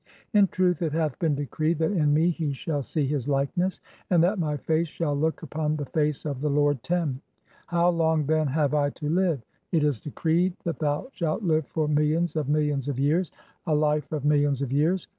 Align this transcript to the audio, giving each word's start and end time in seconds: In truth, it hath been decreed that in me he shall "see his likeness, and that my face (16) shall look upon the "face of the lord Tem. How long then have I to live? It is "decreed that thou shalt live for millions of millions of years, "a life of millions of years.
In 0.33 0.47
truth, 0.47 0.81
it 0.81 0.93
hath 0.93 1.19
been 1.19 1.35
decreed 1.35 1.77
that 1.77 1.91
in 1.91 2.11
me 2.11 2.31
he 2.31 2.53
shall 2.53 2.81
"see 2.81 3.05
his 3.05 3.29
likeness, 3.29 3.81
and 4.09 4.23
that 4.23 4.39
my 4.39 4.57
face 4.57 4.87
(16) 4.87 4.95
shall 5.05 5.13
look 5.15 5.43
upon 5.43 5.75
the 5.75 5.85
"face 5.85 6.25
of 6.25 6.41
the 6.41 6.49
lord 6.49 6.81
Tem. 6.81 7.21
How 7.67 7.87
long 7.89 8.25
then 8.25 8.47
have 8.47 8.73
I 8.73 8.89
to 8.89 9.09
live? 9.09 9.43
It 9.71 9.83
is 9.83 10.01
"decreed 10.01 10.55
that 10.63 10.79
thou 10.79 11.09
shalt 11.11 11.43
live 11.43 11.67
for 11.67 11.87
millions 11.87 12.35
of 12.35 12.49
millions 12.49 12.87
of 12.87 12.97
years, 12.97 13.31
"a 13.67 13.75
life 13.75 14.11
of 14.11 14.25
millions 14.25 14.63
of 14.63 14.71
years. 14.71 15.07